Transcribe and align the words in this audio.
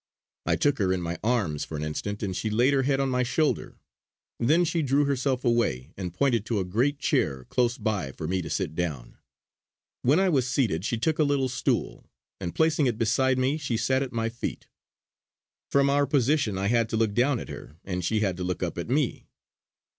I 0.47 0.55
took 0.55 0.79
her 0.79 0.91
in 0.91 0.99
my 1.03 1.19
arms 1.23 1.63
for 1.63 1.77
an 1.77 1.83
instant, 1.83 2.23
and 2.23 2.35
she 2.35 2.49
laid 2.49 2.73
her 2.73 2.81
head 2.81 2.99
on 2.99 3.09
my 3.09 3.21
shoulder. 3.21 3.77
Then 4.39 4.65
she 4.65 4.81
drew 4.81 5.05
herself 5.05 5.45
away, 5.45 5.93
and 5.95 6.11
pointed 6.11 6.43
to 6.47 6.57
a 6.57 6.65
great 6.65 6.97
chair 6.97 7.43
close 7.45 7.77
by 7.77 8.11
for 8.11 8.27
me 8.27 8.41
to 8.41 8.49
sit 8.49 8.73
down. 8.73 9.19
When 10.01 10.19
I 10.19 10.27
was 10.27 10.47
seated 10.49 10.85
she 10.85 10.97
took 10.97 11.19
a 11.19 11.23
little 11.23 11.49
stool, 11.49 12.03
and 12.39 12.55
placing 12.55 12.87
it 12.87 12.97
beside 12.97 13.37
me, 13.37 13.59
sat 13.59 14.01
at 14.01 14.11
my 14.11 14.27
feet. 14.29 14.65
From 15.69 15.87
our 15.87 16.07
position 16.07 16.57
I 16.57 16.65
had 16.65 16.89
to 16.89 16.97
look 16.97 17.13
down 17.13 17.39
at 17.39 17.49
her, 17.49 17.75
and 17.83 18.03
she 18.03 18.21
had 18.21 18.37
to 18.37 18.43
look 18.43 18.63
up 18.63 18.79
at 18.79 18.89
me. 18.89 19.27